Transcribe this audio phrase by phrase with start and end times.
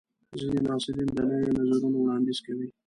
[0.39, 2.67] ځینې محصلین د نویو نظرونو وړاندیز کوي.